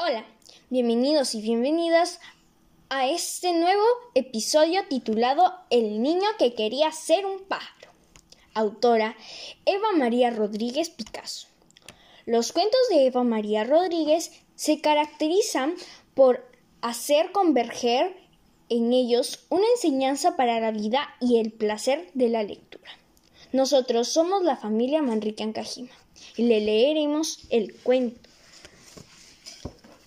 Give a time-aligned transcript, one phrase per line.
[0.00, 0.24] Hola,
[0.70, 2.20] bienvenidos y bienvenidas
[2.88, 3.82] a este nuevo
[4.14, 7.90] episodio titulado El niño que quería ser un pájaro.
[8.54, 9.16] Autora
[9.66, 11.48] Eva María Rodríguez Picasso.
[12.26, 15.74] Los cuentos de Eva María Rodríguez se caracterizan
[16.14, 16.48] por
[16.80, 18.16] hacer converger
[18.68, 22.92] en ellos una enseñanza para la vida y el placer de la lectura.
[23.52, 25.90] Nosotros somos la familia Manrique Ancajima
[26.36, 28.27] y le leeremos el cuento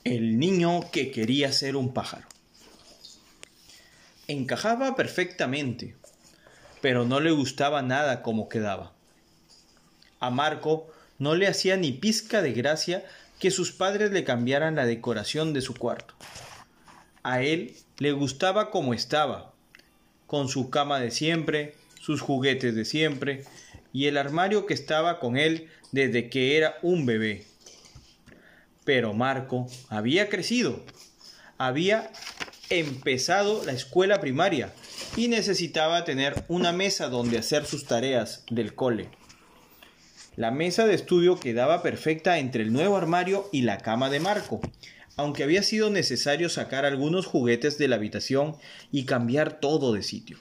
[0.03, 2.27] el niño que quería ser un pájaro.
[4.27, 5.95] Encajaba perfectamente,
[6.81, 8.93] pero no le gustaba nada como quedaba.
[10.19, 13.05] A Marco no le hacía ni pizca de gracia
[13.39, 16.15] que sus padres le cambiaran la decoración de su cuarto.
[17.23, 19.53] A él le gustaba como estaba,
[20.25, 23.43] con su cama de siempre, sus juguetes de siempre
[23.93, 27.45] y el armario que estaba con él desde que era un bebé.
[28.83, 30.83] Pero Marco había crecido,
[31.57, 32.11] había
[32.69, 34.73] empezado la escuela primaria
[35.15, 39.09] y necesitaba tener una mesa donde hacer sus tareas del cole.
[40.37, 44.61] La mesa de estudio quedaba perfecta entre el nuevo armario y la cama de Marco,
[45.17, 48.55] aunque había sido necesario sacar algunos juguetes de la habitación
[48.91, 50.37] y cambiar todo de sitio.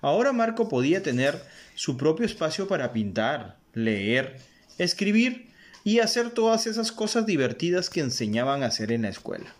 [0.00, 1.38] Ahora Marco podía tener
[1.74, 4.38] su propio espacio para pintar, leer,
[4.78, 5.49] escribir
[5.84, 9.54] y hacer todas esas cosas divertidas que enseñaban a hacer en la escuela.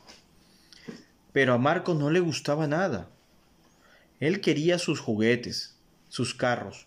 [1.33, 3.09] Pero a Marco no le gustaba nada.
[4.19, 5.77] Él quería sus juguetes,
[6.09, 6.87] sus carros,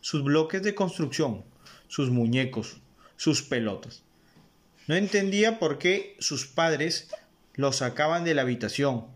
[0.00, 1.44] sus bloques de construcción,
[1.88, 2.80] sus muñecos,
[3.16, 4.02] sus pelotas.
[4.86, 7.08] No entendía por qué sus padres
[7.54, 9.06] lo sacaban de la habitación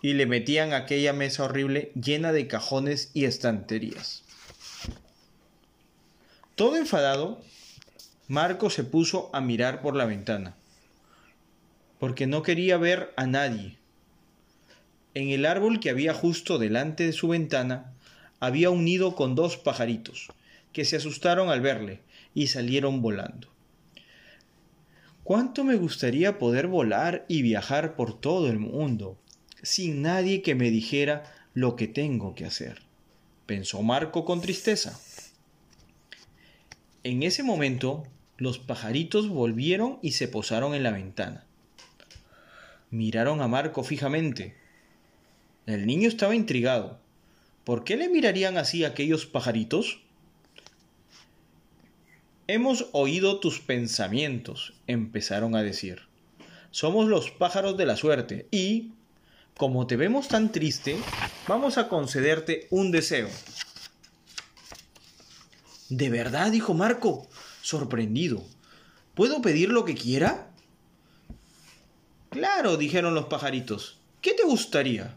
[0.00, 4.22] y le metían aquella mesa horrible llena de cajones y estanterías.
[6.54, 7.42] Todo enfadado,
[8.28, 10.56] Marco se puso a mirar por la ventana,
[11.98, 13.76] porque no quería ver a nadie.
[15.12, 17.92] En el árbol que había justo delante de su ventana
[18.40, 20.28] había un nido con dos pajaritos,
[20.72, 22.00] que se asustaron al verle
[22.34, 23.48] y salieron volando.
[25.22, 29.18] ¿Cuánto me gustaría poder volar y viajar por todo el mundo,
[29.62, 32.82] sin nadie que me dijera lo que tengo que hacer?
[33.46, 34.98] pensó Marco con tristeza.
[37.04, 38.04] En ese momento
[38.38, 41.44] los pajaritos volvieron y se posaron en la ventana.
[42.90, 44.56] Miraron a Marco fijamente.
[45.66, 46.98] El niño estaba intrigado.
[47.64, 50.00] ¿Por qué le mirarían así aquellos pajaritos?
[52.46, 56.02] Hemos oído tus pensamientos, empezaron a decir.
[56.70, 58.92] Somos los pájaros de la suerte y,
[59.58, 60.96] como te vemos tan triste,
[61.46, 63.28] vamos a concederte un deseo.
[65.88, 66.50] ¿De verdad?
[66.50, 67.28] dijo Marco
[67.62, 68.44] sorprendido.
[69.14, 70.50] ¿Puedo pedir lo que quiera?
[72.30, 73.98] Claro, dijeron los pajaritos.
[74.20, 75.14] ¿Qué te gustaría?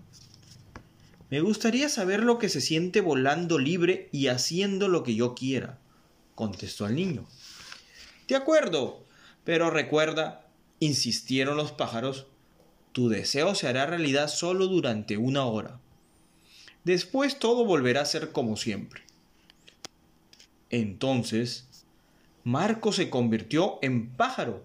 [1.29, 5.77] Me gustaría saber lo que se siente volando libre y haciendo lo que yo quiera,
[6.35, 7.27] contestó el niño.
[8.27, 9.03] De acuerdo,
[9.43, 10.47] pero recuerda,
[10.79, 12.27] insistieron los pájaros,
[12.91, 15.79] tu deseo se hará realidad solo durante una hora.
[16.83, 19.06] Después todo volverá a ser como siempre.
[20.69, 21.67] Entonces
[22.43, 24.63] Marco se convirtió en pájaro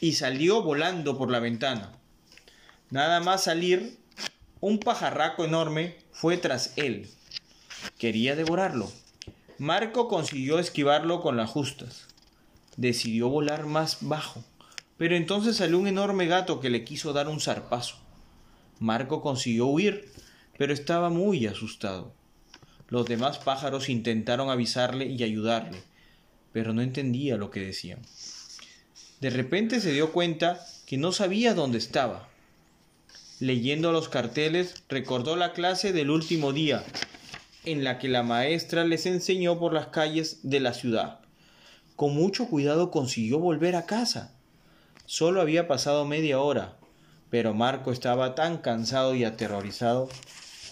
[0.00, 1.92] y salió volando por la ventana.
[2.90, 3.98] Nada más salir,
[4.60, 7.10] un pajarraco enorme fue tras él.
[7.98, 8.90] Quería devorarlo.
[9.58, 12.06] Marco consiguió esquivarlo con las justas.
[12.78, 14.42] Decidió volar más bajo,
[14.96, 17.96] pero entonces salió un enorme gato que le quiso dar un zarpazo.
[18.78, 20.10] Marco consiguió huir,
[20.56, 22.14] pero estaba muy asustado.
[22.90, 25.80] Los demás pájaros intentaron avisarle y ayudarle,
[26.52, 28.00] pero no entendía lo que decían.
[29.20, 32.28] De repente se dio cuenta que no sabía dónde estaba.
[33.38, 36.84] Leyendo los carteles, recordó la clase del último día,
[37.64, 41.20] en la que la maestra les enseñó por las calles de la ciudad.
[41.94, 44.34] Con mucho cuidado consiguió volver a casa.
[45.06, 46.76] Solo había pasado media hora,
[47.30, 50.08] pero Marco estaba tan cansado y aterrorizado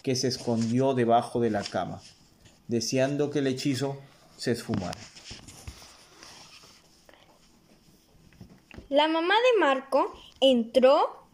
[0.02, 2.00] que se escondió debajo de la cama,
[2.66, 3.98] deseando que el hechizo
[4.36, 4.98] se esfumara.
[8.88, 11.26] La mamá de Marco entró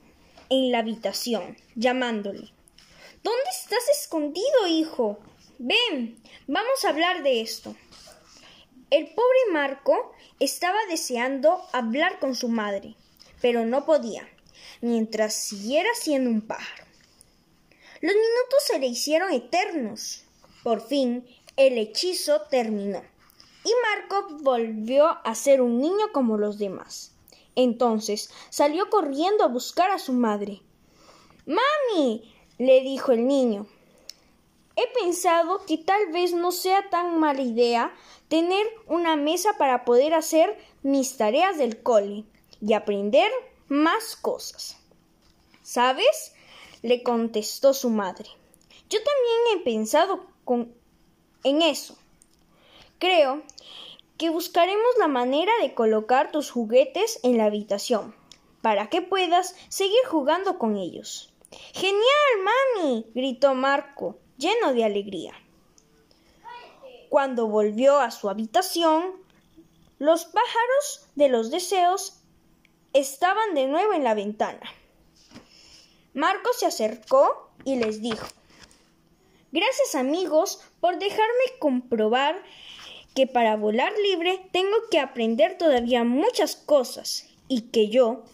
[0.50, 2.52] en la habitación, llamándole.
[3.22, 5.18] ¿Dónde estás escondido, hijo?
[5.58, 7.76] Ven, vamos a hablar de esto.
[8.90, 12.96] El pobre Marco estaba deseando hablar con su madre,
[13.40, 14.28] pero no podía,
[14.80, 16.84] mientras siguiera siendo un pájaro.
[18.04, 20.24] Los minutos se le hicieron eternos.
[20.62, 23.02] Por fin, el hechizo terminó
[23.64, 27.14] y Marco volvió a ser un niño como los demás
[27.54, 30.60] Entonces salió corriendo a buscar a su madre.
[31.46, 33.66] Mami, le dijo el niño,
[34.76, 37.94] he pensado que tal vez no sea tan mala idea
[38.28, 42.26] tener una mesa para poder hacer mis tareas del cole
[42.60, 43.32] y aprender
[43.68, 44.76] más cosas.
[45.62, 46.33] ¿Sabes?
[46.84, 48.28] Le contestó su madre.
[48.90, 50.26] Yo también he pensado
[51.42, 51.96] en eso.
[52.98, 53.42] Creo
[54.18, 58.14] que buscaremos la manera de colocar tus juguetes en la habitación
[58.60, 61.32] para que puedas seguir jugando con ellos.
[61.72, 62.02] Genial,
[62.76, 65.32] mami, gritó Marco, lleno de alegría.
[67.08, 69.14] Cuando volvió a su habitación,
[69.98, 72.20] los pájaros de los deseos
[72.92, 74.60] estaban de nuevo en la ventana.
[76.14, 78.26] Marco se acercó y les dijo
[79.52, 82.42] Gracias amigos por dejarme comprobar
[83.14, 88.24] que para volar libre tengo que aprender todavía muchas cosas y que yo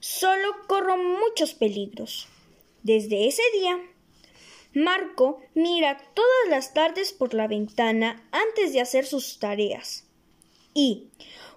[0.00, 2.28] solo corro muchos peligros.
[2.82, 3.80] Desde ese día,
[4.74, 10.04] Marco mira todas las tardes por la ventana antes de hacer sus tareas
[10.74, 11.08] y,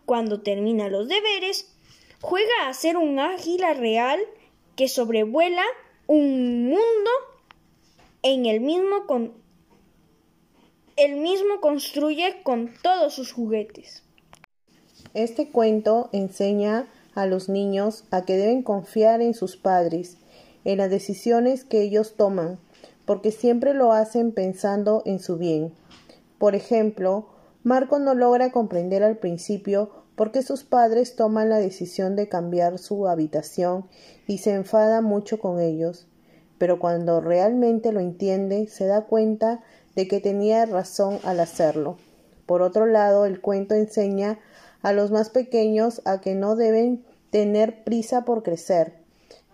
[0.06, 1.74] cuando termina los deberes,
[2.22, 4.20] juega a ser un águila real
[4.78, 5.64] que sobrevuela
[6.08, 7.12] un mundo
[8.22, 9.34] en el mismo con
[10.96, 14.04] el mismo construye con todos sus juguetes.
[15.14, 20.18] Este cuento enseña a los niños a que deben confiar en sus padres,
[20.66, 22.58] en las decisiones que ellos toman,
[23.06, 25.72] porque siempre lo hacen pensando en su bien.
[26.40, 27.28] Por ejemplo,
[27.64, 32.80] Marco no logra comprender al principio por qué sus padres toman la decisión de cambiar
[32.80, 33.86] su habitación
[34.26, 36.08] y se enfada mucho con ellos,
[36.58, 39.64] pero cuando realmente lo entiende se da cuenta
[39.96, 42.00] de que tenía razón al hacerlo.
[42.48, 44.40] Por otro lado, el cuento enseña
[44.82, 48.94] a los más pequeños a que no deben tener prisa por crecer,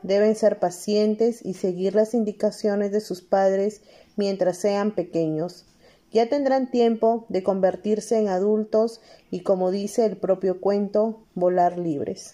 [0.01, 3.81] deben ser pacientes y seguir las indicaciones de sus padres
[4.15, 5.65] mientras sean pequeños.
[6.13, 9.01] Ya tendrán tiempo de convertirse en adultos
[9.31, 12.33] y, como dice el propio cuento, volar libres.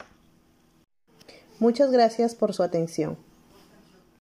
[1.59, 3.17] Muchas gracias por su atención.